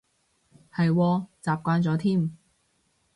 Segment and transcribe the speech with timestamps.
[0.73, 2.35] 係喎，習慣咗添